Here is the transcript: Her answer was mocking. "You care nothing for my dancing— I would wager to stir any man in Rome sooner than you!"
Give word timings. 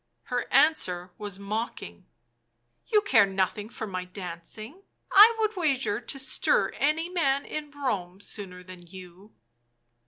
Her 0.23 0.51
answer 0.51 1.11
was 1.19 1.37
mocking. 1.37 2.07
"You 2.87 3.01
care 3.01 3.27
nothing 3.27 3.69
for 3.69 3.85
my 3.85 4.03
dancing— 4.03 4.81
I 5.11 5.35
would 5.37 5.55
wager 5.55 5.99
to 6.01 6.17
stir 6.19 6.69
any 6.69 7.07
man 7.07 7.45
in 7.45 7.69
Rome 7.69 8.19
sooner 8.19 8.63
than 8.63 8.81
you!" 8.87 9.35